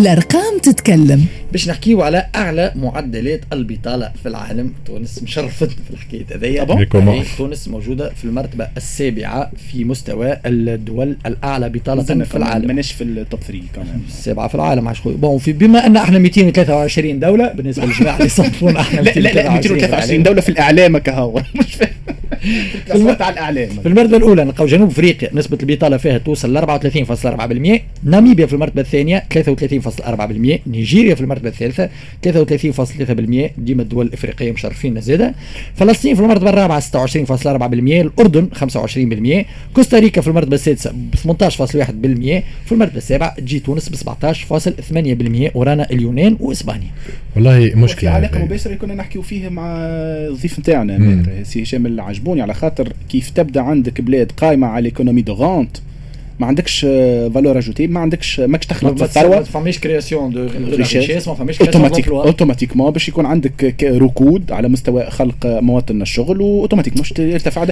الأرقام 0.00 0.58
تتكلم. 0.58 1.24
باش 1.52 1.68
نحكيو 1.68 2.02
على 2.02 2.26
أعلى 2.34 2.72
معدلات 2.76 3.40
البطالة 3.52 4.12
في 4.22 4.28
العالم. 4.28 4.72
تونس 4.86 5.22
مشرفتنا 5.22 5.76
في 5.88 5.90
الحكاية 5.90 6.26
هذيا؟ 6.34 6.64
يعني 6.94 7.24
تونس 7.38 7.68
موجودة 7.68 8.10
في 8.10 8.24
المرتبة 8.24 8.68
السابعة 8.76 9.50
في 9.70 9.84
مستوى 9.84 10.36
الدول 10.46 11.16
الأعلى 11.26 11.68
بطالة 11.68 12.24
في 12.24 12.36
العالم. 12.36 12.66
ماناش 12.66 12.92
في 12.92 13.04
ال 13.04 13.13
top 13.13 13.40
3 13.40 13.62
كمان 13.74 14.00
السابعة 14.08 14.48
في 14.48 14.54
العالم 14.54 14.88
عاش 14.88 15.00
خويا. 15.00 15.16
bon 15.16 15.38
في 15.38 15.52
بما 15.52 15.86
أن 15.86 15.96
إحنا 15.96 16.18
223 16.18 17.20
دولة 17.20 17.52
بالنسبة 17.52 17.86
للجماعة 17.86 18.14
اللي 18.14 18.26
يصنفونا 18.26 18.80
إحنا 18.80 19.00
لا 19.00 19.10
لا 19.10 19.28
لا 19.28 19.50
223 19.50 20.22
دولة 20.22 20.40
في 20.40 20.48
الإعلام 20.48 20.98
كهو. 20.98 21.34
مش 21.54 21.74
فاهم. 21.74 21.89
الكلاسات 22.44 23.22
على 23.22 23.32
الإعلام. 23.32 23.68
في 23.68 23.88
المرتبه 23.88 24.16
الأولى 24.16 24.44
نلقاو 24.44 24.66
جنوب 24.66 24.88
أفريقيا 24.90 25.30
نسبة 25.32 25.58
البطالة 25.62 25.96
فيها 25.96 26.18
توصل 26.18 26.54
ل 26.54 26.58
34.4% 26.58 27.80
ناميبيا 28.04 28.46
في 28.46 28.52
المرتبة 28.52 28.80
الثانية 28.82 29.24
33.4% 29.34 30.58
نيجيريا 30.66 31.14
في 31.14 31.20
المرتبة 31.20 31.48
الثالثة 31.48 31.88
33.3% 32.26 33.50
ديما 33.58 33.82
الدول 33.82 34.06
الأفريقية 34.06 34.52
مشرفين 34.52 35.00
زاده 35.00 35.34
فلسطين 35.74 36.14
في 36.14 36.20
المرتبة 36.22 36.50
الرابعة 36.50 36.80
26.4% 36.80 37.62
الأردن 37.72 38.48
25% 39.42 39.44
كوستاريكا 39.74 40.20
في 40.20 40.28
المرتبة 40.28 40.54
السادسة 40.54 40.92
ب 40.92 41.14
18.1% 41.14 41.36
في 42.66 42.72
المرتبة 42.72 42.96
السابعة 42.96 43.34
تجي 43.34 43.58
تونس 43.60 43.88
ب 43.88 43.94
17.8% 43.94 45.50
ورانا 45.56 45.90
اليونان 45.90 46.36
وإسبانيا. 46.40 46.88
والله 47.36 47.72
مشكلة 47.74 48.10
علاقة. 48.10 48.44
مباشرة 48.44 48.74
كنا 48.74 48.94
نحكيو 48.94 49.22
فيه 49.22 49.48
مع 49.48 49.76
الضيف 49.78 50.58
نتاعنا 50.58 51.22
سي 51.42 51.62
هشام 51.62 51.86
اللي 51.86 52.02
عجبوني 52.30 52.42
على 52.42 52.54
خاطر 52.54 52.92
كيف 53.08 53.30
تبدأ 53.30 53.60
عندك 53.60 54.00
بلاد 54.00 54.32
قايمة 54.36 54.66
على 54.66 54.78
ال 54.80 54.85
économie 54.85 55.22
de 55.22 55.32
rente 55.32 55.76
ما 56.40 56.46
عندكش 56.46 56.80
valeur 57.34 57.58
ajoutée 57.58 57.86
ما 57.86 58.00
عندكش 58.00 58.40
ماكش 58.40 58.66
تخلق 58.66 58.92
في 58.94 58.98
ما 59.00 59.04
الثروه 59.04 59.42
فماش 59.42 59.78
création 59.78 60.30
de 60.32 60.46
richesse. 60.76 61.28
ما 61.28 61.34
فماش 61.34 61.58
création 61.58 61.84
automatique 61.84 62.08
automatiquement 62.08 62.90
باش 62.90 63.08
يكون 63.08 63.26
عندك 63.26 63.82
ركود 63.84 64.52
على 64.52 64.68
مستوى 64.68 65.10
خلق 65.10 65.46
مواطن 65.46 66.02
الشغل 66.02 66.40
واوتوماتيك 66.40 67.00
مش 67.00 67.12
يرتفع 67.18 67.64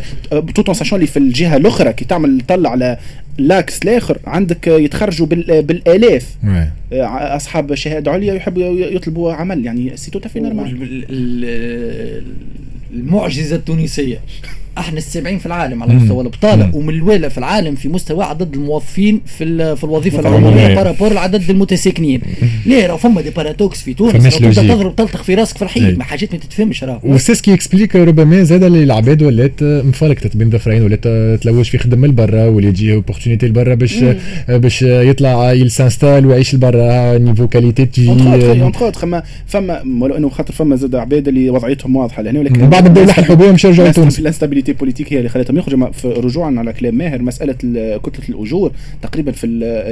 tout 0.54 0.70
en 0.70 0.76
sachant 0.76 0.96
اللي 0.98 1.06
في 1.10 1.16
الجهة 1.18 1.56
الأخرى 1.56 1.92
كي 1.92 2.04
تعمل 2.04 2.40
طلع 2.48 2.70
على 2.70 2.98
l'axe 3.38 3.82
الآخر 3.82 4.18
عندك 4.26 4.66
يتخرجوا 4.66 5.26
بال- 5.26 5.62
بالآلاف. 5.62 6.26
Ouais. 6.44 6.92
أصحاب 6.92 7.74
شهادة 7.74 8.10
عليا 8.10 8.34
يحبوا 8.34 8.62
يطلبوا 8.78 9.32
عمل 9.32 9.66
يعني 9.66 9.96
c'est 9.96 10.10
tout 10.10 10.20
à 10.20 10.24
fait 10.24 10.40
normal 10.40 11.04
ال- 12.92 12.96
ال- 12.96 13.00
المعجزة 13.00 13.56
التونسية. 13.56 14.20
إحنا 14.78 14.98
السابعين 14.98 15.38
في 15.38 15.46
العالم 15.46 15.82
على. 15.82 15.94
مستوى 15.94 16.24
البطاله. 16.24 16.70
ومن 16.74 16.94
الاولى 16.94 17.30
في 17.30 17.38
العالم 17.38 17.74
في 17.74 17.88
مستوى 17.88 18.24
عدد 18.24 18.54
الموظفين 18.54 19.20
في 19.26 19.76
في 19.76 19.84
الوظيفة 19.84 20.20
العمومية. 20.20 20.74
par 20.74 20.86
rapport 20.86 21.12
لعدد 21.12 21.50
المتساكنين 21.50 22.20
ليه 22.66 22.86
راه 22.86 22.96
فما 22.96 23.20
des 23.20 23.30
paradoxes 23.30 23.82
في 23.82 23.94
تونس 23.94 24.40
logique. 24.42 24.64
تضرب 24.64 24.96
تلطخ 24.96 25.22
في 25.22 25.34
راسك 25.34 25.56
في. 25.56 25.64
الحيط 25.64 25.98
ما 25.98 26.04
حاجات 26.04 26.32
ما 26.32 26.38
تتفهمش 26.38 26.84
راه 26.84 27.00
و 27.04 27.09
c'est 27.09 27.34
ce 27.34 27.54
qui 27.54 27.66
explique 27.66 27.96
ربما 27.96 28.42
زاد 28.42 28.62
اللي 28.62 28.82
العباد 28.82 29.22
ولات 29.22 29.62
مفركتت 29.62 30.36
بين 30.36 30.50
ظفرين 30.50 30.82
ولات 30.82 31.08
تلوج 31.42 31.64
في 31.64 31.78
خدم 31.78 31.98
من 31.98 32.14
برا 32.14 32.44
ولا 32.44 32.70
تجي 32.70 32.94
opportunité 32.94 33.46
لبرا 33.46 33.74
باش 33.74 34.04
باش 34.48 34.82
يطلع 34.82 35.52
il 35.52 35.64
s'installe 35.64 36.26
ويعيش 36.26 36.54
لبرا 36.54 37.18
niveau 37.18 37.48
qualité 37.48 37.86
تجي 37.86 38.06
فما 38.92 39.22
فما 39.46 39.82
ولو 40.00 40.16
إنه 40.16 40.28
خاطر 40.28 40.54
فما 40.54 40.76
زاد 40.76 40.94
عباد 40.94 41.28
اللي 41.28 41.50
وضعيتهم 41.50 41.96
واضحة 41.96 42.22
لهنا 42.22 42.40
ولكن 42.40 42.70
بعد 42.70 42.88
بداو 42.88 43.04
يلحقوا 43.04 43.36
بهم 43.36 43.50
باش 43.50 43.64
يرجعوا 43.64 43.88
لتونس 43.88 44.20
ال 44.68 44.68
instabilité 44.68 44.72
politique 44.72 45.12
هي 45.12 45.18
اللي 45.18 45.28
خلتهم 45.28 45.58
يخرجوا 45.58 45.88
رجوعا 46.04 46.58
على 46.58 46.72
كلام 46.72 46.94
ماهر 46.94 47.22
مسألة 47.22 47.54
ال- 47.64 48.02
كتلة 48.02 48.28
الأجور. 48.28 48.72
تقريبا 49.02 49.32
في 49.32 49.46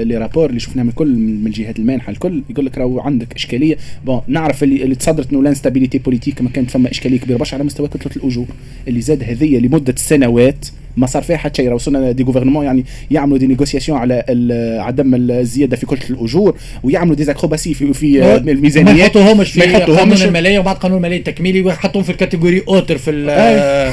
les 0.07 0.17
rapports 0.19 0.49
اللي 0.49 0.61
شفناهم 0.61 0.89
الكل 0.89 1.17
من 1.17 1.47
الجهات 1.47 1.79
المانحة 1.79 2.11
الكل 2.13 2.43
يقول 2.51 2.67
لك 2.67 2.79
راهو 2.79 3.01
عندك 3.01 3.35
إشكالية. 3.35 3.77
bon 4.07 4.21
نعرف 4.29 4.63
اللي, 4.63 4.83
اللي 4.83 4.95
تصدرت 4.95 5.31
إنه 5.33 5.41
ال 5.41 5.46
instabilité 5.46 5.99
politique 5.99 6.43
ما 6.43 6.51
كانت 6.51 6.71
فما 6.71 6.91
إشكالية 6.91 7.19
كبيرة 7.19 7.37
برشا 7.39 7.55
على 7.55 7.65
مستوى 7.65 7.89
كتلة 7.89 8.13
الأجور. 8.17 8.47
اللي 8.89 9.01
زاد 9.01 9.23
هذه 9.23 9.59
لمدة 9.59 9.95
سنوات 9.97 10.67
ما 10.97 11.07
صار 11.07 11.23
فيها 11.23 11.37
حتى 11.37 11.63
شيء. 11.63 11.73
وصلنا 11.73 12.13
des 12.13 12.23
gouvernements 12.23 12.65
يعني 12.67 12.85
يعملوا 13.11 13.39
des 13.39 13.47
négociations 13.47 13.99
على 13.99 14.25
ال- 14.29 14.81
عدم 14.81 15.15
الزيادة 15.15 15.77
في 15.77 15.87
كتله 15.87 16.17
الأجور 16.17 16.57
ويعملوا 16.83 17.17
des 17.17 17.30
acrobaties 17.30 17.75
في, 17.75 17.93
في 17.93 18.21
ما 18.21 18.37
الميزانيات. 18.37 18.97
يحطوهمش 18.99 19.51
في 19.53 19.59
ما 19.59 19.65
يحطوهمش. 19.65 19.99
قانون 20.01 20.23
الماليه 20.23 20.59
وبعد 20.59 20.77
قانون 20.77 20.97
الماليه 20.97 21.17
التكميلي 21.17 21.61
ويحطوهم 21.61 22.05
في 22.05 22.11
ال 22.11 22.16
catégorie 22.16 22.63
autre 22.69 22.99
في 22.99 23.11
ال- 23.11 23.93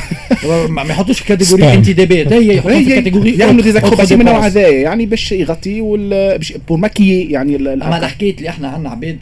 ما 0.73 0.81
يحطوش 0.81 1.19
في 1.19 1.25
catégorie 1.25 1.61
Spam. 1.63 1.65
انتدابات 1.65 2.33
هي 2.33 2.55
يحطوهم 2.57 2.83
في 2.83 2.89
catégorie 2.95 3.37
يعملوا 3.37 3.63
des 3.63 3.75
acrobaties 3.75 4.15
من 4.15 4.21
النوع. 4.27 4.45
هذايا 4.45 4.81
يعني 4.81 5.05
باش 5.05 5.31
يغطي 5.31 5.81
وال 5.81 6.37
باش 6.37 6.53
pour 6.67 6.77
maquiller 6.77 7.31
يعني 7.31 7.55
ال- 7.55 7.67
أما 7.83 7.97
الحكاية 7.97 8.37
اللي 8.37 8.49
إحنا 8.49 8.67
عندنا 8.67 8.89
عباد 8.89 9.17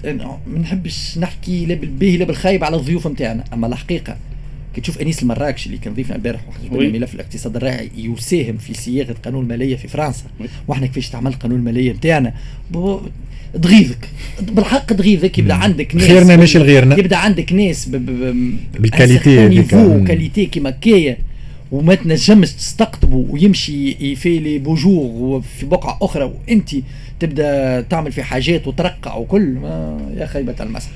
ما 0.48 0.60
نحبش 0.62 1.18
نحكي 1.20 1.66
لا 1.66 1.74
بالباهي 1.76 2.18
لا 2.18 2.26
بالخايب 2.26 2.64
على 2.64 2.76
الضيوف 2.76 3.08
نتاعنا. 3.08 3.44
أما 3.54 3.68
الحقيقة 3.68 4.16
كي 4.76 4.82
تشوف 4.82 5.02
انيس 5.02 5.24
المراكش 5.24 5.66
اللي 5.66 5.78
كان 5.78 5.94
ضيفنا 5.94 6.16
البارح 6.16 6.42
وحجبنا 6.50 6.80
oui. 6.80 6.90
ملف 6.90 7.14
الاقتصاد 7.16 7.56
الريعي 7.56 7.90
يساهم 7.98 8.58
في 8.58 8.74
صياغة 8.74 9.16
قانون 9.26 9.44
المالية 9.44 9.76
في 9.76 9.88
فرنسا. 9.88 10.24
وإحنا 10.68 10.88
كيفاش 10.88 11.10
تعمل 11.10 11.34
قانون 11.34 11.60
المالية 11.60 11.92
نتاعنا 11.92 12.34
تغيظك 13.64 14.10
بالحق 14.42 14.86
تغيظك 14.86 15.40
يبدأ 15.40 15.54
عندك 15.54 15.96
ناس 15.96 16.08
خيرنا 16.08 16.36
ماشي 16.36 16.60
لغيرنا. 16.60 17.00
يبدأ 17.00 17.18
عندك 17.18 17.54
ناس 17.54 17.86
بال 18.80 18.95
qualité 18.95 19.50
مم. 19.76 20.02
و 20.02 20.07
qualité 20.07 20.46
كيما 20.46 20.70
كايا. 20.70 21.18
وما 21.72 21.96
تنجمش 21.96 22.52
تستقطبه 22.54 23.26
ويمشي 23.30 24.12
يفيلي 24.12 24.60
بوجور 24.60 25.06
وفي 25.06 25.66
بقعة 25.66 25.98
أخرى. 26.02 26.24
وانت 26.24 26.70
تبدأ 27.20 27.82
تعمل 27.82 28.12
في 28.12 28.24
حاجات 28.24 28.68
وترقع 28.68 29.16
وكل. 29.16 29.42
ما 29.42 30.02
يا 30.18 30.26
خيبة 30.26 30.56
المسح 30.60 30.90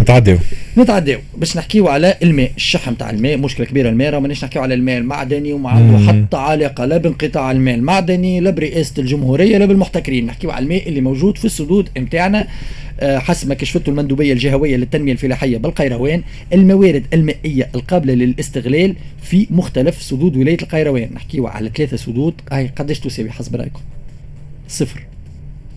نتعداو. 0.00 0.38
نتعداو. 0.78 1.18
باش 1.36 1.56
نحكيو 1.56 1.88
على 1.88 2.14
الماء 2.22 2.52
الشح 2.56 2.88
نتاع 2.88 3.10
الماء 3.10 3.36
مشكلة 3.36 3.66
كبيرة 3.66 3.88
الماء 3.88 4.10
راه 4.10 4.18
ماناش 4.18 4.44
نحكيو 4.44 4.62
على 4.62 4.74
الماء 4.74 4.98
المعدني 4.98 5.52
وما 5.52 5.70
عنده. 5.70 6.12
حتى 6.12 6.36
علاقة 6.36 6.84
لا 6.84 6.96
بانقطاع 6.96 7.50
الماء 7.50 7.74
المعدني 7.74 8.40
لا 8.40 8.50
برئاسة 8.50 8.94
الجمهورية 8.98 9.58
لا 9.58 9.64
بالمحتكرين. 9.66 10.26
نحكيو 10.26 10.50
على 10.50 10.62
الماء 10.62 10.88
اللي 10.88 11.00
موجود 11.00 11.38
في 11.38 11.44
السدود 11.44 11.88
نتاعنا 11.98 12.46
آه، 13.00 13.18
حسب 13.18 13.48
ما 13.48 13.54
كشفته 13.54 13.90
المندوبية 13.90 14.32
الجهوية 14.32 14.76
للتنمية 14.76 15.12
الفلاحية 15.12 15.56
بالقيروان. 15.56 16.22
الموارد 16.52 17.04
المائية 17.12 17.68
القابلة 17.74 18.14
للاستغلال 18.14 18.94
في 19.22 19.46
مختلف 19.50 20.02
سدود 20.02 20.36
ولاية 20.36 20.58
القيروان. 20.62 21.10
نحكيو 21.14 21.46
على 21.46 21.70
ثلاثة 21.76 21.96
سدود. 21.96 22.34
هاي 22.52 22.70
قداش 22.76 23.00
تساوي؟ 23.00 23.30
حسب 23.30 23.56
رأيكم. 23.56 23.80
صفر. 24.68 25.02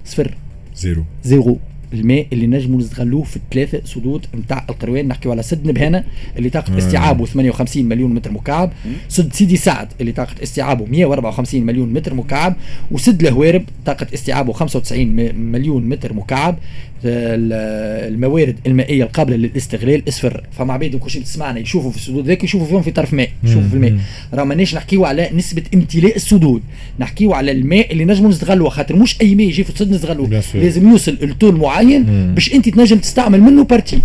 صفر. 0.05 0.33
zéro. 0.75 1.03
zéro. 1.23 1.59
الماء 1.93 2.27
اللي 2.33 2.47
نجموا 2.47 2.79
نستغلوه 2.79 3.23
في 3.23 3.35
الثلاثة 3.35 3.81
سدود 3.85 4.25
نتاع 4.35 4.65
القروان 4.69 5.07
نحكيو 5.07 5.31
على 5.31 5.43
سد 5.43 5.67
نبهانه 5.67 6.03
اللي 6.37 6.49
طاقة 6.49 6.71
مم. 6.71 6.77
استيعابه 6.77 7.25
58 7.25 7.85
مليون 7.85 8.13
متر 8.13 8.31
مكعب 8.31 8.71
سد 9.09 9.33
سيدي 9.33 9.55
سعد 9.57 9.87
اللي 10.01 10.11
طاقة 10.11 10.35
استيعابه 10.43 10.85
154 10.85 11.61
مليون 11.61 11.93
متر 11.93 12.13
مكعب 12.13 12.55
وسد 12.91 13.21
الهوارب 13.21 13.63
طاقة 13.85 14.07
استيعابه 14.13 14.53
95 14.53 15.05
م- 15.07 15.35
مليون 15.51 15.89
متر 15.89 16.13
مكعب 16.13 16.57
ال- 17.05 18.13
الموارد 18.13 18.55
المائية 18.67 19.03
القابلة 19.03 19.35
للاستغلال 19.35 20.07
إصفر 20.07 20.43
فما 20.51 20.73
عباد 20.73 20.95
كل 20.95 21.09
شيء 21.09 21.21
تسمعنا 21.23 21.59
يشوفوا 21.59 21.91
في 21.91 21.97
السدود 21.97 22.27
ذاك 22.27 22.43
يشوفوا 22.43 22.67
فيهم 22.67 22.81
في 22.81 22.91
طرف 22.91 23.13
ماء 23.13 23.29
يشوفوا 23.43 23.69
في 23.69 23.73
الماء. 23.75 23.93
راه 24.33 24.43
ماناش 24.43 24.75
نحكيو 24.75 25.05
على 25.05 25.29
نسبة 25.33 25.63
امتلاء 25.73 26.15
السدود 26.15 26.61
نحكيو 26.99 27.33
على 27.33 27.51
الماء 27.51 27.91
اللي 27.91 28.05
نجموا 28.05 28.29
نستغلوه 28.29 28.69
خاطر 28.69 28.95
مش 28.95 29.21
أي 29.21 29.35
ماء 29.35 29.47
يجي 29.47 29.63
في 29.63 29.69
السد 29.69 29.91
نستغلوه. 29.91 30.27
لازم 30.63 30.89
يوصل 30.89 31.17
لطول 31.21 31.55
معين 31.57 31.82
مم. 31.87 32.33
باش 32.33 32.53
انت 32.53 32.69
تنجم 32.69 32.97
تستعمل 32.97 33.41
منه 33.41 33.63
partie. 33.63 33.99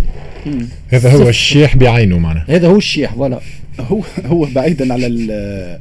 هذا 0.89 1.11
هو 1.11 1.29
الشيح 1.29 1.77
بعينه 1.77 2.19
معنا 2.19 2.45
هذا 2.49 2.67
هو 2.67 2.77
الشيح 2.77 3.13
voilà. 3.13 3.39
هو 3.79 4.01
هو 4.25 4.45
بعيدا 4.55 4.93
على 4.93 5.07
ال 5.07 5.79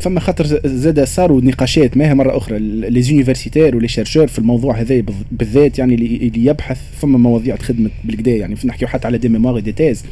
فما 0.00 0.20
خاطر 0.20 0.46
زاد 0.66 1.04
صاروا 1.04 1.40
نقاشات 1.40 1.96
ماهر 1.96 2.14
مرة 2.14 2.36
أخرى 2.36 2.58
les 2.58 3.02
universitaires 3.02 3.76
و 3.76 3.79
les 3.79 3.88
chercheurs 3.88 4.26
في 4.26 4.38
الموضوع 4.38 4.80
هذا 4.80 5.00
بال- 5.00 5.14
بالذات 5.32 5.78
يعني 5.78 5.94
اللي 5.94 6.16
اللي 6.16 6.46
يبحث 6.50 6.78
فما 7.00 7.18
مواضيع 7.18 7.56
خدمه 7.56 7.90
بالكدا 8.04 8.30
يعني 8.30 8.54
نحكيو 8.64 8.88
حتى 8.88 9.06
على 9.06 9.18
des 9.18 9.28
mémoires 9.28 9.58
des 9.60 9.72
thèses 9.72 10.04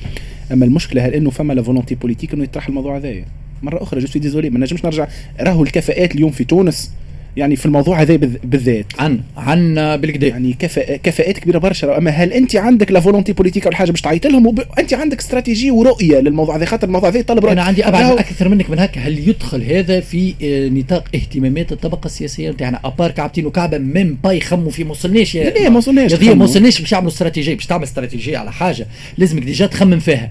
أما 0.53 0.65
المشكلة 0.65 1.07
هل 1.07 1.15
إنه 1.15 1.31
فما 1.31 1.53
la 1.53 1.63
volonté 1.63 1.95
politique 1.95 2.33
إنه 2.35 2.45
يطرح 2.45 2.69
الموضوع 2.69 2.97
هذايا. 2.97 3.25
مرة 3.63 3.83
أخرى 3.83 4.01
je 4.01 4.07
suis 4.07 4.23
désolé 4.23 4.51
ما 4.51 4.59
نجمش 4.59 4.85
نرجع. 4.85 5.07
راهو 5.41 5.63
الكفاءات 5.63 6.15
اليوم 6.15 6.31
في 6.31 6.45
تونس 6.45 6.91
يعني 7.37 7.57
في 7.57 7.67
الموضوع 7.67 8.01
هذا 8.03 8.17
بالذ- 8.17 8.45
بالذات. 8.47 8.87
عن 8.99 9.21
عن 9.37 9.75
بالكدا 9.97 10.27
يعني 10.29 10.57
كفاء 10.59 10.97
كفاءات 10.97 11.39
كبيرة 11.39 11.59
برشا. 11.59 11.99
أما 11.99 12.11
هل 12.11 12.33
أنت 12.33 12.57
عندك 12.57 12.93
la 12.93 13.01
volonté 13.01 13.33
politique 13.33 13.67
ولا 13.67 13.77
حاجة 13.77 13.91
باش 13.91 14.01
تعيط 14.01 14.27
لهم 14.27 14.47
وب... 14.47 14.61
أنت 14.79 14.95
عندك 14.95 15.19
استراتيجيه 15.19 15.71
ورؤية 15.73 16.19
للموضوع 16.21 16.57
هذا 16.57 16.65
خاطر 16.65 16.87
الموضوع 16.87 17.09
هذا 17.09 17.19
يطلب 17.19 17.39
رؤية. 17.45 17.53
أنا 17.53 17.63
عندي 17.63 17.89
أبعد 17.89 18.03
راهو- 18.05 18.19
أكثر 18.21 18.49
منك 18.49 18.71
من 18.71 18.79
هكا. 18.79 19.01
هل 19.01 19.29
يدخل 19.29 19.63
هذا 19.63 20.01
في 20.01 20.35
آه، 20.43 20.69
نطاق 20.69 21.05
اهتمامات 21.15 21.73
الطبقة 21.73 22.07
السياسية؟ 22.07 22.51
نتاعنا 22.51 22.81
أبار 22.85 23.11
كعبتين 23.11 23.47
وكعبة 23.47 23.79
ميم 23.79 24.19
با 24.25 24.33
يخموا 24.33 24.71
في 24.71 24.85
ما 24.85 24.91
وصلناش 24.91 25.35
يا 25.35 25.51
لا، 25.51 25.69
ما 25.71 25.77
وصلناش. 25.79 26.13
ما. 26.15 26.45
وصلناش 26.45 26.81
باش 26.81 26.93
يعملوا 26.93 27.11
استراتيجيه 27.11 27.55
باش 27.55 27.67
تعمل 27.67 27.83
استراتيجيه 27.83 28.39
على 28.39 28.53
حاجة 28.53 28.87
لازمك 29.19 29.43
ديجا 29.43 29.67
تخمم 29.67 29.99
فيها. 29.99 30.31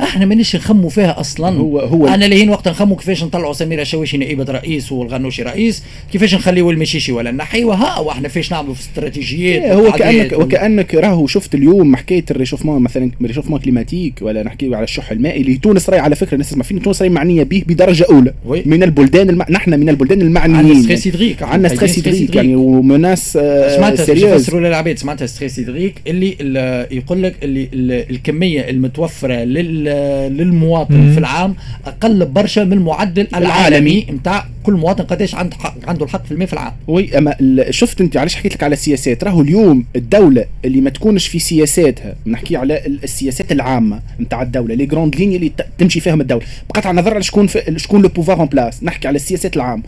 إحنا 0.00 0.26
مانيش 0.26 0.56
نخموا 0.56 0.90
فيها 0.90 1.20
أصلا. 1.20 1.58
هو- 1.58 1.80
هو- 1.80 2.08
إحنا 2.08 2.24
لهين 2.24 2.50
وقت 2.50 2.68
نخموا 2.68 2.96
كيفاش 2.96 3.24
نطلعوا 3.24 3.52
سميره 3.52 3.82
شاويشي 3.82 4.16
نائبه 4.16 4.44
رئيس 4.52 4.92
والغنوشي 4.92 5.42
رئيس 5.42 5.82
كيفاش 6.12 6.34
نخليوا 6.34 6.72
المشيشي 6.72 7.12
ولا 7.12 7.30
النحيوه 7.30 7.74
ها 7.74 7.98
وإحنا 7.98 8.28
فيش 8.28 8.52
نعملوا 8.52 8.74
في 8.74 8.80
استراتيجيات 8.80 9.62
إيه، 9.62 9.74
هو 9.74 9.92
كانك 9.92 10.32
وكانك 10.32 10.94
راهو 10.94 11.26
شفت 11.26 11.54
اليوم 11.54 11.96
حكاية 11.96 12.24
الريشوفمون 12.30 12.82
مثلا 12.82 13.10
الريشوفمون 13.20 13.60
كليماتيك 13.60 14.14
ولا 14.22 14.42
نحكي 14.42 14.74
على 14.74 14.84
الشح 14.84 15.10
المائي 15.10 15.40
اللي 15.40 15.56
تونس 15.56 15.90
راهي 15.90 15.98
على 16.00 16.16
فكرة 16.16 16.32
الناس 16.34 16.50
تسمع 16.50 16.62
فينا 16.62 16.80
تونس 16.80 17.02
راهي 17.02 17.10
معنية 17.10 17.42
به 17.42 17.62
بدرجة 17.66 18.06
أولى. 18.10 18.32
وي. 18.46 18.62
من 18.66 18.82
البلدان 18.82 19.30
الم... 19.30 19.42
نحن 19.50 19.80
من 19.80 19.88
البلدان 19.88 20.22
عندنا 20.22 20.28
المعنيين 20.50 20.82
ستريس 20.82 21.06
هيدريك 21.06 21.42
عندنا 21.42 21.68
ستريس 21.68 21.98
هيدريك 21.98 22.36
يعني 22.36 22.54
ومناس 22.54 23.36
آه 23.36 23.76
سمعتها 23.76 24.04
سيريوز 24.04 24.50
للعباد 24.54 24.98
سمعتها 24.98 25.26
stress 25.26 25.58
hydrique 25.58 25.94
اللي 26.06 26.36
ال- 26.40 26.96
يقول 26.96 27.22
لك 27.22 27.34
اللي 27.42 27.68
ال- 27.74 28.10
الكمية 28.10 28.60
المتوفرة 28.70 29.34
لل- 29.44 29.81
للمواطن 30.28 30.94
مم. 30.94 31.12
في 31.12 31.18
العام 31.18 31.54
أقل 31.86 32.26
برشا 32.26 32.60
من 32.60 32.72
المعدل 32.72 33.26
العالمي. 33.34 34.06
نتاع 34.10 34.46
كل 34.62 34.72
مواطن 34.72 35.04
قداش 35.04 35.34
عنده 35.34 35.56
حق 35.56 35.74
عنده 35.88 36.04
الحق 36.04 36.24
في 36.24 36.32
المية 36.32 36.46
في 36.46 36.52
العام. 36.52 36.72
oui 36.86 37.18
أما 37.18 37.36
شفت 37.70 38.00
أنت 38.00 38.16
علاش 38.16 38.34
حكيت 38.34 38.54
لك 38.54 38.62
على 38.62 38.72
السياسات؟ 38.72 39.24
راهو 39.24 39.40
اليوم 39.42 39.84
الدولة 39.96 40.44
اللي 40.64 40.80
ما 40.80 40.90
تكونش 40.90 41.26
في 41.26 41.38
سياساتها 41.38 42.14
نحكي 42.26 42.56
على 42.56 42.86
ال- 42.86 43.04
السياسات 43.04 43.52
العامة 43.52 44.00
نتاع 44.20 44.42
الدولة 44.42 44.74
les 44.74 44.86
grandes 44.86 45.16
lignes 45.16 45.32
اللي 45.32 45.52
تمشي 45.78 46.00
فيهم 46.00 46.20
الدولة. 46.20 46.42
بقطع 46.70 46.90
النظر 46.90 47.14
على 47.14 47.22
شكون 47.22 47.48
شكون 47.76 48.02
le 48.02 48.08
pouvoir 48.08 48.38
en 48.40 48.46
place 48.46 48.82
نحكي 48.84 49.08
على 49.08 49.16
السياسات 49.16 49.56
العامة. 49.56 49.82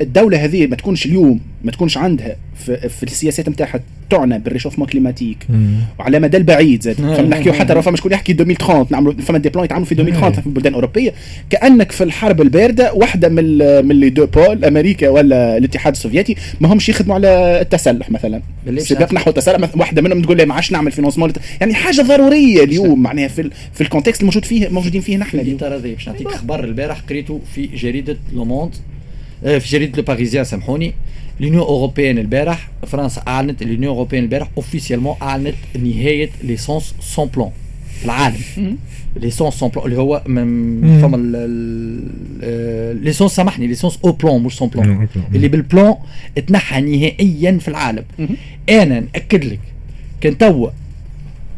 الدولة 0.00 0.44
هذه 0.44 0.66
ما 0.66 0.76
تكونش 0.76 1.06
اليوم 1.06 1.40
ما 1.64 1.70
تكونش 1.70 1.96
عندها 1.98 2.36
في, 2.56 2.88
في 2.88 3.02
السياسات 3.02 3.48
نتاعها 3.48 3.80
تعنى 4.10 4.38
بال 4.38 4.45
réchauffement 4.45 4.88
climatique. 4.88 5.46
وعلى 5.98 6.20
مدى 6.20 6.36
البعيد 6.36 6.82
زاد. 6.82 6.94
فما 6.96 7.22
نحكيو 7.22 7.52
حتى 7.52 7.72
راه 7.72 7.80
فما 7.80 7.96
شكون 7.96 8.12
يحكي 8.12 8.32
2030 8.32 8.86
نعملوا 8.90 9.12
فما 9.12 9.38
des 9.38 9.48
plans 9.48 9.64
يتعملوا 9.64 9.86
في 9.86 9.92
2030 9.92 10.32
في 10.40 10.46
البلدان 10.46 10.72
الأوروبية. 10.72 11.14
كأنك 11.50 11.92
في 11.92 12.04
الحرب 12.04 12.40
الباردة 12.40 12.92
واحدة 12.94 13.28
من 13.28 13.58
من 13.86 14.00
les 14.00 14.10
deux 14.10 14.26
pôles 14.26 14.64
أمريكا 14.64 15.08
ولا 15.08 15.56
الاتحاد 15.56 15.92
السوفيتي 15.92 16.36
ما 16.60 16.72
همش 16.72 16.88
يخدموا 16.88 17.14
على 17.14 17.60
التسلح 17.60 18.10
مثلا. 18.10 18.42
سباق 18.78 19.14
نحو 19.14 19.30
التسلح 19.30 19.76
واحدة 19.76 20.02
منهم 20.02 20.22
تقول 20.22 20.36
لي 20.36 20.44
ما 20.46 20.54
عادش 20.54 20.72
نعمل 20.72 20.92
financement 20.92 21.32
يعني 21.60 21.74
حاجة 21.74 22.02
ضرورية 22.02 22.64
اليوم 22.64 23.02
معناها 23.02 23.28
في 23.28 23.40
ال- 23.42 23.50
في 23.74 23.80
ال 23.80 23.84
contexte 23.84 24.20
الموجود 24.20 24.44
فيه 24.44 24.68
موجودين 24.68 25.00
فيه 25.00 25.16
نحن 25.16 25.38
اللي 25.38 25.52
اليوم. 25.54 25.82
باش 25.82 26.08
نعطيك 26.08 26.28
خبر. 26.28 26.64
البارح 26.64 27.00
قريته 27.00 27.40
في 27.54 27.66
جريدة 27.66 28.16
Le 28.34 28.44
Monde 28.44 28.70
آه، 28.74 28.78
في 29.42 29.68
جريدة 29.68 29.96
Le 29.96 30.02
Parisien 30.02 30.44
سامحوني. 30.44 30.94
l'Union 31.40 31.62
européenne 31.62 32.18
البارح 32.18 32.70
فرنسا 32.86 33.22
أعلنت 33.28 33.62
l'Union 33.62 33.94
européenne 33.94 34.22
البارح 34.22 34.48
officiellement 34.56 35.16
أعلنت 35.22 35.54
نهاية 35.78 36.30
l'essence 36.44 36.94
sans 37.00 37.28
plomb 37.36 37.50
في 37.98 38.04
العالم. 38.04 38.76
l'essence 39.16 39.54
sans 39.54 39.68
plomb 39.68 39.84
اللي 39.84 39.96
هو 39.96 40.22
فما 41.02 41.32
آه، 42.42 42.92
l'essence 42.92 43.32
سامحني 43.32 43.66
l'essence 43.66 43.98
au 44.04 44.12
plomb 44.12 44.42
مش 44.42 44.54
sans 44.54 44.68
plomb. 44.68 45.08
اللي 45.34 45.48
بال 45.48 45.61
plomb 45.61 45.94
اتنحى 46.38 46.80
نهائيا 46.80 47.58
في 47.58 47.68
العالم. 47.68 48.04
أنا 48.70 49.00
نأكد 49.00 49.44
لك 49.44 49.60
كان 50.20 50.38
توا 50.38 50.70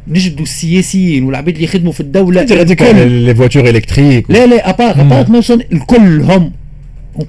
نجدوا 0.09 0.43
السياسيين 0.43 1.25
والعباد 1.25 1.55
اللي 1.55 1.65
يخدموا 1.65 1.93
في 1.93 2.01
الدولة 2.01 2.43
الكل. 2.43 3.11
les 3.11 3.35
voitures 3.35 3.69
électriques 3.69 4.31
لا 4.31 4.47
لا 4.47 4.71
à 4.71 4.77
part 4.77 5.01
à 5.01 5.07
part 5.07 5.31
ما 5.31 5.39
وصل 5.39 5.63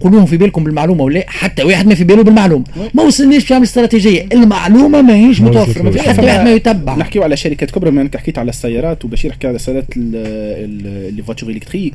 لهم 0.05 0.25
في 0.25 0.37
بالكم 0.37 0.63
بالمعلومة 0.63 1.03
ولا 1.03 1.23
حتى 1.27 1.63
واحد 1.63 1.87
ما 1.87 1.95
في 1.95 2.03
باله 2.03 2.23
بالمعلومة. 2.23 2.65
ما 2.93 3.03
وصلنيش 3.03 3.45
في 3.45 3.53
عامل 3.53 3.65
استراتيجية. 3.65 4.27
المعلومة 4.33 5.01
ما 5.01 5.15
هيش 5.15 5.41
ما 5.41 5.49
متوفرة 5.49 5.83
ما 5.83 5.91
في. 5.91 6.01
حتى 6.01 6.21
واحد 6.21 6.43
ما 6.43 6.51
يتبع. 6.51 6.95
نحكيو 6.95 7.23
على 7.23 7.37
شركات 7.37 7.71
كبرى 7.71 7.91
بما 7.91 8.01
انك 8.01 8.17
حكيت 8.17 8.37
على 8.37 8.49
السيارات 8.49 9.05
وبشير 9.05 9.31
حكى 9.31 9.47
على 9.47 9.59
سيارات 9.59 9.97
les 9.97 11.23
voitures 11.25 11.50
électriques. 11.50 11.94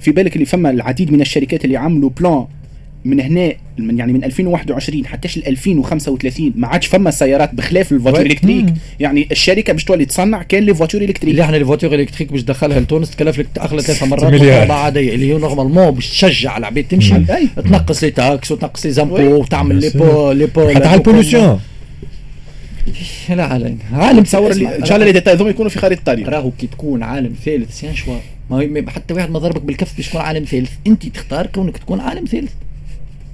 في 0.00 0.10
بالك 0.10 0.34
اللي 0.34 0.46
فما 0.46 0.70
العديد 0.70 1.12
من 1.12 1.20
الشركات 1.20 1.64
اللي 1.64 1.76
عملوا 1.76 2.10
plan 2.20 2.44
من 3.04 3.20
هنا 3.20 3.52
من 3.78 3.98
يعني 3.98 4.12
من 4.12 4.24
2021 4.24 5.06
حتى 5.06 5.28
ل 5.40 5.46
2035 5.46 6.52
ما 6.56 6.66
عادش 6.68 6.86
فما 6.86 7.10
سيارات 7.10 7.54
بخلاف 7.54 7.92
ال 7.92 7.95
voitures. 7.95 8.20
électriques 8.26 8.64
مم. 8.64 8.74
يعني 9.00 9.28
الشركة 9.32 9.72
باش 9.72 9.84
تولي 9.84 10.04
تصنع 10.04 10.42
كان 10.42 10.62
les 10.62 10.74
voitures 10.74 11.00
اللي 11.00 11.10
électriques 11.10 11.38
إحنا 11.40 11.56
électrique 11.56 12.32
باش 12.32 12.42
تدخلها 12.42 12.80
لتونس 12.80 13.10
تكلف 13.10 13.38
لك 13.38 13.46
أغلى 13.60 13.82
ثلاث 13.82 14.02
مرات 14.02 14.24
مليار. 14.24 14.72
عادية 14.72 15.14
اللي 15.14 15.32
هي 15.34 15.38
normalement 15.38 15.90
باش 15.90 16.08
تشجع 16.10 16.56
العباد 16.58 16.84
تمشي. 16.84 17.14
أي. 17.14 17.48
تنقص 17.56 18.04
les 18.04 18.10
taxes 18.10 18.52
وتنقص 18.52 18.86
les. 18.86 18.92
impôts 18.92 19.16
وتعمل 19.16 19.80
لي. 19.80 19.90
بو 19.90 20.32
لي 20.32 20.46
بو 20.46 20.68
حتى 20.68 20.88
على 20.88 20.96
ال 20.96 21.02
pollution 21.02 21.60
لا 23.28 23.44
عالم 23.44 23.78
عالم 23.92 24.22
تصور 24.22 24.52
إن 24.52 24.84
شاء 24.84 24.94
الله 24.96 25.06
les 25.06 25.12
détails 25.12 25.34
يكونوا 25.50 25.70
في 25.70 25.78
خارطه 25.78 25.98
الطريق 25.98 26.28
راهو 26.28 26.50
كي 26.50 26.66
تكون 26.66 27.02
عالم 27.02 27.34
ثالث 27.44 27.78
c'est 27.80 27.90
un 27.90 27.94
choix 27.94 28.16
ما- 28.50 28.90
حتى 28.90 29.14
واحد 29.14 29.30
ما 29.30 29.38
ضربك 29.38 29.62
بالكف 29.62 29.96
باش 29.96 30.08
تكون 30.08 30.20
عالم 30.20 30.44
ثالث 30.44 30.70
أنت 30.86 31.06
تختار 31.06 31.46
كونك 31.46 31.78
تكون 31.78 32.00
عالم 32.00 32.24
ثالث 32.24 32.50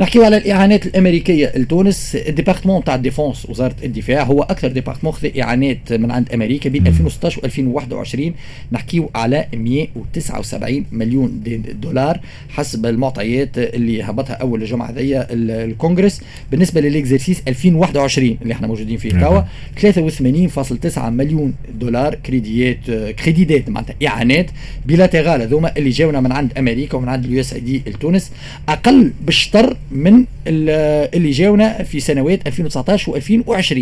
نحكيو 0.00 0.24
على 0.24 0.36
الإعانات 0.36 0.86
الأمريكية. 0.86 1.52
لتونس 1.56 2.16
ال 2.16 2.22
département 2.22 2.84
تاع 2.84 2.94
ال 2.94 3.01
défense 3.01 3.46
وزارة 3.50 3.74
الدفاع 3.84 4.22
هو 4.22 4.42
أكثر 4.42 4.68
département 4.68 5.12
خذ 5.12 5.38
إعانات 5.40 5.92
من 5.92 6.10
عند 6.10 6.32
أمريكا 6.32 6.70
بين 6.70 6.86
2016 6.86 7.40
و 7.40 7.44
2021 7.44 8.34
نحكيو 8.72 9.10
على 9.14 9.46
179 9.54 10.84
مليون 10.92 11.42
دولار 11.82 12.20
حسب 12.48 12.86
المعطيات 12.86 13.58
اللي 13.58 14.02
هبطها 14.02 14.32
أول 14.34 14.62
الجمعه 14.62 14.90
هذيا 14.90 15.32
ال- 15.32 15.50
الكونغرس. 15.50 16.20
بالنسبة 16.50 16.80
لل 16.80 16.92
exercice 16.92 17.42
2021 17.48 18.38
اللي 18.42 18.54
إحنا 18.54 18.66
موجودين 18.66 18.96
فيه 18.96 19.10
توا 19.10 19.42
83.9 19.80 20.98
مليون 20.98 21.54
دولار 21.80 22.14
crédits 22.14 22.90
crédits 23.24 23.68
معناتها 23.68 23.94
إعانات 24.06 24.46
bilatérales 24.86 25.42
هذوما 25.42 25.72
اللي 25.76 25.90
جاونا 25.90 26.20
من 26.20 26.32
عند 26.32 26.52
أمريكا 26.58 26.96
ومن 26.96 27.08
عند 27.08 27.24
ال 27.24 27.40
USAID 27.40 27.82
لتونس 27.86 28.32
أقل 28.68 29.12
بشطر 29.26 29.76
من 29.90 30.24
ال- 30.46 31.08
اللي 31.14 31.30
جاونا 31.30 31.82
في 31.82 32.00
سنوات 32.00 32.46
2019 32.46 33.20
و2020 33.20 33.78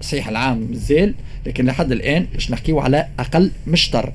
صحيح 0.00 0.28
العام 0.28 0.68
زال 0.72 1.14
لكن 1.46 1.66
لحد 1.66 1.92
الآن 1.92 2.26
باش 2.32 2.50
نحكيو 2.50 2.80
على 2.80 3.06
أقل 3.18 3.50
م 3.66 3.73
الشطر. 3.73 4.12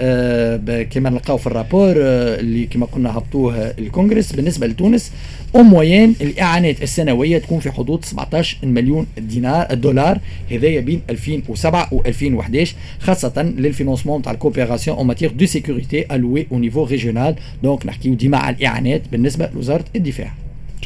آه 0.00 0.82
كما 0.82 1.10
نلقاو 1.10 1.36
في 1.36 1.46
ال 1.46 1.52
rapport 1.52 1.94
آه 1.98 2.40
اللي 2.40 2.66
كما 2.66 2.86
قلنا 2.86 3.18
هبطوه 3.18 3.56
الكونغرس. 3.56 4.32
بالنسبة 4.32 4.66
لتونس 4.66 5.12
moyenne 5.54 6.14
الإعانات 6.20 6.82
السنوية 6.82 7.38
تكون 7.38 7.60
في 7.60 7.70
حدود 7.70 8.04
17 8.04 8.56
مليون 8.62 9.06
دينار 9.18 9.74
دولار 9.74 10.18
هذايا 10.50 10.80
بين 10.80 11.00
2007 11.10 11.90
و2011 11.90 12.68
خاصة 13.00 13.42
لل 13.42 13.54
financement 13.54 14.22
تاع 14.22 14.32
ال 14.32 14.37
coopération 14.37 14.96
en 14.96 15.06
matière 15.06 15.32
de 15.32 15.46
sécurité 15.46 16.14
الوي 16.14 16.46
au 16.52 16.58
niveau 16.58 16.84
régional 16.84 17.34
donc 17.62 17.86
نحكيو 17.86 18.14
ديما 18.14 18.38
على 18.38 18.56
الإعانات 18.56 19.02
بالنسبة 19.12 19.50
لوزارة 19.54 19.84
الدفاع. 19.96 20.32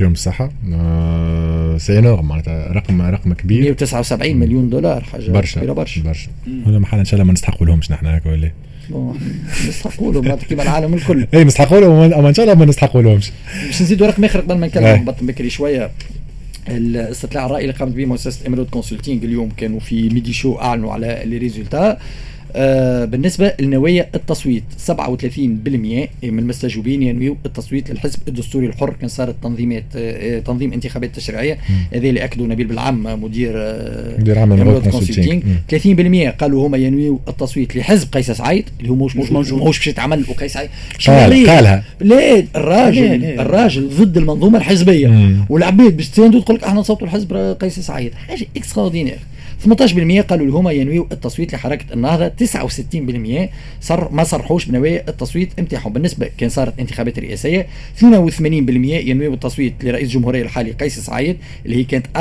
يعطيهم 0.01 0.13
الصحة. 0.13 0.51
c'est 1.79 1.99
énorme 1.99 2.29
معناتها 2.29 2.73
رقم 2.73 3.03
رقم 3.03 3.33
كبير. 3.33 3.63
179 3.63 4.37
مليون 4.37 4.71
دولار 4.71 5.03
حاجة 5.05 5.31
برشا 5.31 5.61
كبيرة 5.61 5.73
برشا. 5.73 6.03
برشا. 6.03 6.29
هنا 6.67 6.79
محل 6.79 6.99
إن 6.99 7.05
شاء 7.05 7.15
الله 7.15 7.25
ما 7.25 7.33
نستحقوا 7.33 7.67
لهمش 7.67 7.91
نحن 7.91 8.07
هكا 8.07 8.31
ولا؟ 8.31 8.51
نستحقوا 9.69 10.13
لهم 10.13 10.37
كيما 10.37 10.63
العالم 10.63 10.95
الكل. 10.95 11.27
اي 11.35 11.45
نستحقوا 11.45 11.81
لهم 11.81 12.13
اما 12.13 12.29
إن 12.29 12.35
شاء 12.35 12.45
الله 12.45 12.59
ما 12.59 12.65
نستحقوا 12.65 13.03
لهمش 13.03 13.31
باش 13.67 13.83
نزيدوا 13.83 14.07
رقم 14.07 14.25
آخر 14.25 14.41
قبل 14.41 14.55
ما 14.59 14.65
أي. 14.65 14.69
نتكلم 14.69 15.05
بطن 15.05 15.27
بكري 15.27 15.51
شوية. 15.51 15.91
الاستطلاع 16.69 17.47
الرأي 17.47 17.63
اللي 17.63 17.73
قامت 17.73 17.93
به 17.95 18.07
مؤسسة 18.07 18.45
Emrhod 18.45 18.67
Consulting 18.71 19.25
اليوم 19.25 19.49
كانوا 19.57 19.81
في 19.81 20.09
ميدي 20.09 20.33
شو 20.33 20.59
أعلنوا 20.59 20.93
على 20.93 21.23
les 21.25 21.39
résultats. 21.39 21.99
آه 22.57 23.05
بالنسبة 23.05 23.53
لنوايا 23.61 24.09
التصويت 24.15 24.65
37% 24.87 24.93
من 26.23 26.39
المستجوبين 26.39 27.03
ينويوا 27.03 27.35
التصويت 27.47 27.91
للحزب 27.91 28.19
الدستوري 28.29 28.67
الحر 28.67 28.91
كان 29.01 29.09
صارت 29.09 29.35
تنظيمات 29.43 29.85
آه 29.97 30.37
آه، 30.37 30.41
تنظيم 30.41 30.73
انتخابات 30.73 31.17
تشريعية 31.17 31.59
هذا 31.93 32.09
اللي 32.09 32.25
أكدوا 32.25 32.47
نبيل 32.47 32.67
بالعم 32.67 33.23
مدير 33.23 33.53
آه 33.57 34.19
مدير 34.21 34.39
عام. 34.39 34.49
Consulting 34.91 35.43
30% 36.33 36.41
قالوا 36.41 36.67
هما 36.67 36.77
ينويوا 36.79 37.19
التصويت 37.29 37.77
لحزب 37.77 38.09
قيس 38.13 38.31
سعيد 38.31 38.65
اللي 38.81 38.91
هو 38.91 38.95
مش 38.95 39.17
مش 39.17 39.33
موجود 39.33 39.63
مش 39.63 39.79
باش 39.79 39.87
يتعمل 39.87 40.25
وقيس 40.29 40.53
سعيد 40.53 40.69
قال-؟ 41.07 41.49
قالها. 41.51 41.83
لا 42.01 42.45
الراجل. 42.57 43.25
الراجل 43.25 43.89
ضد 43.89 44.17
المنظومة 44.17 44.59
الحزبية 44.59 45.09
مم. 45.09 45.45
والعباد 45.51 45.97
باش 45.97 46.09
تساندوا 46.09 46.41
تقول 46.41 46.57
لك 46.57 46.65
أحنا 46.65 46.81
نصوتوا 46.81 47.07
الحزب 47.07 47.57
قيس 47.61 47.79
سعيد 47.81 48.15
حاجة 48.15 48.47
extraordinaire 48.57 49.19
18% 49.65 50.21
قالوا 50.21 50.47
اللي 50.47 50.53
هما 50.53 50.73
ينويوا 50.73 51.05
التصويت 51.13 51.53
لحركة 51.53 51.85
النهضة. 51.95 52.29
69% 52.29 53.49
صر 53.81 54.13
ما 54.13 54.25
صرحوش 54.25 54.65
بنوايا 54.65 55.05
التصويت 55.09 55.61
نتاعهم 55.61 55.93
بالنسبة 55.93 56.31
كان 56.39 56.49
صارت 56.49 56.81
انتخابات 56.81 57.19
رئاسية 57.19 57.67
82% 57.99 58.01
ينويوا 58.01 59.35
التصويت 59.35 59.75
لرئيس 59.85 60.09
الجمهوريه 60.09 60.43
الحالي 60.43 60.71
قيس 60.73 60.99
سعيد 60.99 61.37
اللي 61.67 61.77
هي 61.77 61.85
كانت 61.85 62.07
44% 62.17 62.21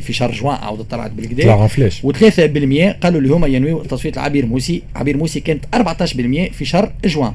في 0.00 0.12
شهر 0.12 0.32
جوان 0.32 0.56
عاود 0.56 0.84
طلعت 0.84 1.10
بالكدا 1.10 1.66
فلاش 1.66 2.02
و3% 2.02 3.02
قالوا 3.02 3.20
اللي 3.20 3.34
هما 3.34 3.46
ينويوا 3.46 3.82
التصويت 3.82 4.16
لعبير 4.16 4.46
موسي. 4.46 4.82
عبير 4.96 5.16
موسي 5.16 5.40
كانت 5.40 5.64
14% 5.74 6.52
في 6.52 6.64
شهر 6.64 6.92
جوان. 7.04 7.32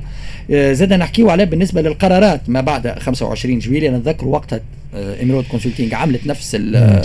آه، 0.52 0.74
زاد 0.74 0.94
نحكيو 0.94 1.30
على 1.30 1.46
بالنسبة 1.46 1.82
للقرارات 1.82 2.50
ما 2.50 2.62
بعد 2.62 3.00
25 3.00 3.60
جويلية. 3.60 3.90
نتذكر 3.90 4.28
وقتها 4.28 4.62
Emrhod 4.96 5.44
Consulting 5.52 5.94
عملت 5.94 6.28
نفس. 6.28 6.56
لا 6.56 7.02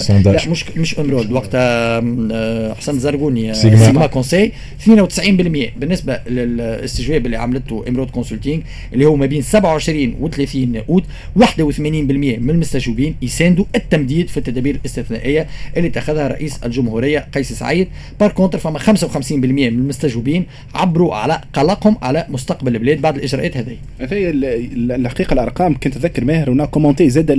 مش 0.49 0.65
مش 0.77 0.99
Emrhod 0.99 1.33
وقتها 1.33 1.99
آه، 2.33 2.75
حسن 2.75 2.99
زرقوني 2.99 3.51
آه، 3.51 3.53
Sigma. 3.53 3.87
Sigma 3.87 4.07
Conseil 4.07 4.53
92% 4.87 5.71
بالنسبة 5.79 6.21
للاستجواب 6.31 7.27
اللي 7.27 7.37
عملته 7.37 7.85
Emrhod 7.89 8.11
Consulting 8.11 8.63
اللي 8.93 9.05
هو 9.07 9.17
ما 9.17 9.27
بين 9.27 9.43
27 9.43 10.15
و 10.21 10.29
30 10.29 10.77
أوت 10.89 11.05
81% 11.39 11.81
من 11.81 12.51
المستجوبين 12.51 13.15
يساندوا 13.23 13.65
التمديد 13.77 14.29
في 14.29 14.37
التدابير 14.37 14.75
الاستثنائية 14.75 15.47
اللي 15.77 15.89
اتخذها 15.89 16.29
رئيس 16.29 16.61
الجمهورية 16.65 17.19
قيس 17.35 17.53
سعيد. 17.53 17.89
par 18.21 18.33
contre 18.33 18.59
فما 18.59 18.79
55% 18.79 19.33
من 19.37 19.69
المستجوبين 19.69 20.47
عبروا 20.75 21.15
على 21.15 21.41
قلقهم 21.53 21.97
على 22.03 22.27
مستقبل 22.29 22.75
البلاد 22.75 23.01
بعد 23.01 23.17
الإجراءات 23.17 23.57
هذه. 23.57 23.77
هذه 24.01 24.31
ال- 24.31 24.45
ال- 24.45 24.93
الحقيقة 24.93 25.33
الأرقام. 25.35 25.75
كنت 25.75 25.97
اتذكر 25.97 26.25
ماهر 26.25 26.51
هنا 26.51 26.65
commenté 26.65 27.11
زاد 27.11 27.31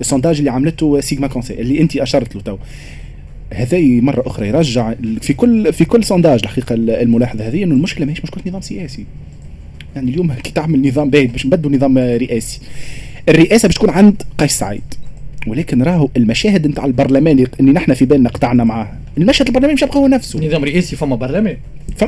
ال 0.00 0.05
sondage 0.05 0.38
اللي 0.38 0.50
عملته 0.50 1.00
Sigma 1.00 1.26
Conseil 1.26 1.60
اللي 1.60 1.80
انت 1.80 1.96
أشرت 1.96 2.34
له 2.36 2.42
تو 2.42 2.56
هذا 3.54 3.78
مرة 3.80 4.22
أخرى 4.26 4.48
يرجع 4.48 4.94
في 5.20 5.32
كل 5.32 5.72
في 5.72 5.84
كل 5.84 6.04
sondage 6.04 6.40
الحقيقة 6.42 6.74
الملاحظة 6.74 7.48
هذه 7.48 7.62
إنه 7.64 7.74
المشكلة 7.74 8.06
ماهيش 8.06 8.24
مشكلة 8.24 8.42
نظام 8.46 8.60
سياسي. 8.60 9.04
يعني 9.96 10.10
اليوم 10.10 10.32
كي 10.44 10.52
تعمل 10.52 10.88
نظام 10.88 11.10
باهي 11.10 11.26
باش 11.26 11.46
نبدلوا 11.46 11.76
نظام 11.76 11.98
رئاسي. 11.98 12.60
الرئاسة 13.28 13.68
باش 13.68 13.76
تكون 13.76 13.90
عند 13.90 14.22
قيس 14.38 14.52
سعيد. 14.58 14.82
ولكن 15.46 15.82
راهو 15.82 16.08
المشاهد 16.16 16.66
نتاع 16.66 16.84
البرلمان 16.84 17.46
اللي 17.60 17.72
نحن 17.72 17.94
في 17.94 18.04
بالنا 18.04 18.28
قطعنا 18.28 18.64
معاه 18.64 18.92
المشهد 19.18 19.46
البرلماني 19.46 19.74
مش 19.74 19.82
يبقى 19.82 19.98
هو 19.98 20.06
نفسه 20.06 20.46
نظام 20.46 20.64
رئاسي 20.64 20.96
فما 20.96 21.16
برلمان. 21.16 21.56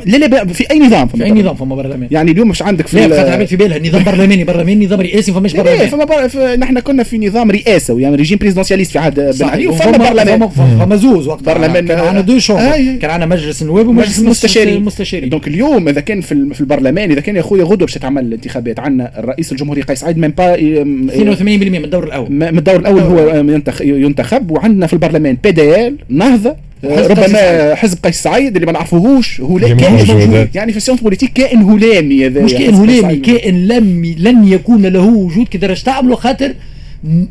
لا 0.07 0.17
لا 0.17 0.45
في 0.47 0.71
أي 0.71 0.79
نظام 0.79 1.09
في 1.09 1.25
أي 1.25 1.31
نظام 1.31 1.55
فما 1.55 1.75
برلمان 1.77 2.09
يعني 2.11 2.31
اليوم 2.31 2.49
مش 2.49 2.63
عندك 2.63 2.87
في 2.87 2.97
لا 2.97 3.05
ال- 3.07 3.13
خاطر 3.15 3.33
عملت 3.33 3.49
في 3.49 3.57
بالها 3.57 3.79
نظام 3.89 4.05
برلماني 4.05 4.45
برلماني 4.45 4.87
نظام 4.87 5.01
رئاسي 5.01 5.33
فماش 5.33 5.53
برلمان 5.53 5.87
فما 5.89 6.05
بر... 6.05 6.57
نحن 6.57 6.79
كنا 6.79 7.03
في 7.03 7.19
نظام 7.19 7.51
رئاسه 7.51 8.01
يعني 8.01 8.17
régime 8.17 8.39
présidentialiste 8.39 8.93
في 8.93 8.99
عهد 8.99 9.15
بن. 9.39 9.45
علي 9.49 9.67
وفما- 9.67 9.97
برلمان 9.99 10.49
فما 10.49 10.97
زوز 10.97 11.29
وقت 11.29 11.43
برلمان- 11.43 11.87
كان 11.87 11.99
عندنا 11.99 12.21
deux 12.21 12.39
chambres 12.39 12.63
آه، 12.63 12.97
كان 13.03 13.11
عندنا 13.11 13.27
مجلس 13.27 13.63
النواب 13.63 13.89
ومجلس 13.89 14.07
مجلس 14.09 14.19
المستشارين 14.21 14.77
المستشارين 14.77 15.29
donc 15.29 15.49
اليوم 15.49 15.89
إذا 15.89 16.01
كان 16.01 16.21
في, 16.21 16.33
ال- 16.33 16.55
في 16.55 16.61
البرلمان 16.61 17.11
إذا 17.11 17.21
كان 17.21 17.37
يا 17.37 17.43
خويا 17.43 17.65
غدوة 17.65 17.77
باش 17.87 17.95
تتعمل 17.95 18.27
الانتخابات 18.27 18.81
عندنا 18.81 19.19
الرئيس 19.19 19.53
الجمهوري 19.53 19.83
قيس 19.83 20.01
سعيد 20.01 20.19
من 20.19 20.29
با 20.29 20.57
82% 20.57 21.43
من 21.43 21.85
الدور 21.85 22.05
الأول. 22.05 22.33
من 22.33 22.59
الدور 22.59 22.77
الأول 22.77 23.01
هو 23.01 23.37
ينتخ... 23.37 23.81
ينتخب 23.83 24.51
وعندنا 24.51 24.87
في 24.87 24.93
البرلمان 24.93 25.37
PDL 25.45 25.97
نهضة 26.09 26.57
ربما. 26.85 27.75
حزب 27.75 27.99
قيس 28.05 28.23
سعيد 28.23 28.55
اللي 28.55 28.67
ما 28.67 28.73
نعرفوش 28.73 29.41
هو 29.41 29.59
كائن 29.59 29.93
موجود. 29.93 30.49
يعني 30.55 30.73
في 30.73 30.79
ال 30.79 30.81
sciences 30.81 31.01
politiques 31.01 31.33
كائن 31.33 31.63
هلامي 31.63 32.27
هذا 32.27 32.43
مش 32.43 32.53
كائن 32.53 32.75
هلامي. 32.75 33.17
كائن 33.17 33.69
لم 33.69 34.05
لن 34.19 34.49
يكون 34.49 34.87
له 34.87 35.07
وجود 35.07 35.49
كدرجة 35.49 35.85
تعملوا 35.85 36.17
خاطر 36.17 36.55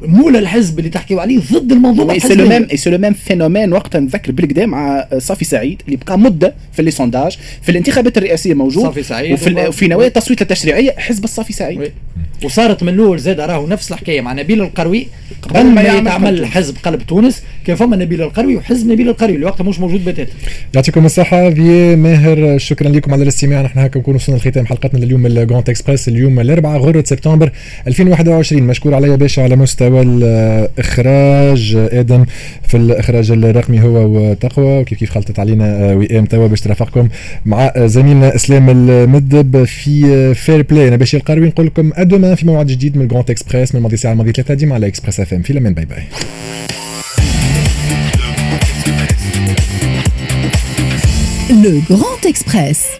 مولى 0.01 0.39
الحزب 0.39 0.79
اللي 0.79 0.89
تحكيوا 0.89 1.21
عليه 1.21 1.39
ضد 1.53 1.71
المنظومة 1.71 2.13
اي 2.13 2.19
c'est 2.19 2.35
le 2.35 2.47
même 2.47 2.51
الحزبيه 2.51 2.77
c'est 2.77 2.89
le 2.89 2.97
même 2.97 3.13
phénomène 3.13 3.73
وقتها 3.73 3.99
نذكر 3.99 4.31
بالكدا 4.31 4.65
مع 4.65 5.07
صافي 5.17 5.45
سعيد 5.45 5.81
اللي 5.85 5.97
بقى 5.97 6.19
مدة 6.19 6.53
في 6.73 6.81
les 6.81 6.91
sondages 6.91 7.37
في 7.61 7.69
الانتخابات 7.69 8.17
الرئاسية 8.17 8.53
موجود 8.53 8.83
صافي 8.83 9.03
سعيد 9.03 9.33
وفي, 9.33 9.67
وفي 9.67 9.87
نوايا 9.87 10.07
التصويت 10.07 10.41
التشريعية 10.41 10.91
حزب 10.97 11.23
الصافي 11.23 11.53
سعيد 11.53 11.79
oui. 11.79 11.91
وصارت 12.43 12.83
من 12.83 12.89
الأول 12.89 13.19
زاد 13.19 13.39
راهو 13.39 13.67
نفس 13.67 13.91
الحكاية 13.91 14.21
مع 14.21 14.33
نبيل 14.33 14.61
القروي. 14.61 15.07
قبل 15.49 15.65
ما 15.65 15.81
يتعمل 15.81 16.45
حزب. 16.45 16.75
قلب 16.83 17.01
تونس 17.01 17.43
كان 17.65 17.75
فما 17.75 17.97
نبيل 17.97 18.21
القروي 18.21 18.55
وحزب 18.55 18.91
نبيل 18.91 19.09
القروي 19.09 19.35
اللي 19.35 19.45
وقتها 19.45 19.63
مش 19.63 19.79
موجود 19.79 20.05
بتاتا. 20.05 20.31
يعطيكم 20.73 21.05
الصحة 21.05 21.49
في 21.49 21.95
ماهر 21.95 22.57
شكرا 22.57 22.89
لكم 22.89 23.13
على 23.13 23.23
الاستماع. 23.23 23.61
نحن 23.61 23.79
هكا 23.79 23.99
نكون 23.99 24.15
وصلنا 24.15 24.37
لختام 24.37 24.65
حلقتنا 24.65 24.99
لليوم 24.99 25.21
من 25.21 25.37
اكسبريس 25.37 26.07
اليوم 26.07 26.39
الأربعاء 26.39 26.79
غرة 26.79 27.03
سبتمبر 27.07 27.51
2021 27.87 28.63
مشكور 28.63 28.95
عليا 28.95 29.15
باشا 29.15 29.43
على 29.43 29.55
مستوى 29.55 30.01
الإخراج. 30.01 31.77
آدم 31.91 32.25
في 32.67 32.77
الإخراج 32.77 33.31
الرقمي 33.31 33.81
هو 33.81 34.05
وتقوى. 34.05 34.79
وكيف 34.79 34.99
كيف 34.99 35.09
خلطت 35.09 35.39
علينا 35.39 35.93
وئام 35.93 36.25
توا 36.25 36.47
باش 36.47 36.61
ترافقكم 36.61 37.09
مع 37.45 37.73
زميلنا 37.77 38.35
إسلام 38.35 38.69
المدب 38.69 39.63
في 39.63 40.33
فير 40.33 40.61
بلاي 40.61 40.87
أنا 40.87 40.95
باشا 40.95 41.17
القروي 41.17 41.47
نقول 41.47 41.65
لكم 41.65 41.91
ادوما 41.95 42.30
في 42.34 42.46
موعد 42.46 42.66
جديد 42.66 42.96
من 42.96 43.02
الجراند 43.02 43.30
اكسبريس 43.30 43.74
من 43.74 43.78
الماضي 43.78 43.96
ساعة 43.96 44.12
الماضي 44.12 44.32
ثلاثة 44.32 44.54
ديما 44.54 44.74
على 44.74 44.86
اكسبريس 44.86 45.20
اف 45.20 45.34
ام 45.34 45.42
في 45.42 45.52
لمن 45.52 45.74
باي 45.74 45.84
باي 45.84 46.04
Le 51.48 51.80
Grand 51.88 52.24
Express. 52.32 52.86